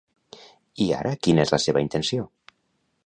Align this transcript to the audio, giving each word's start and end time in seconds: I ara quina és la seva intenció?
I 0.85 0.87
ara 0.99 1.11
quina 1.27 1.43
és 1.47 1.53
la 1.57 1.59
seva 1.67 1.85
intenció? 1.85 2.27